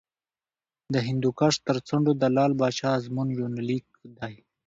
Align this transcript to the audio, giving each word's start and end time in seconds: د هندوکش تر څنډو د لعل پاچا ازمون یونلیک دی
د 0.93 0.95
هندوکش 1.07 1.55
تر 1.67 1.77
څنډو 1.87 2.11
د 2.21 2.23
لعل 2.35 2.53
پاچا 2.59 2.89
ازمون 2.97 3.27
یونلیک 3.39 3.85
دی 4.17 4.33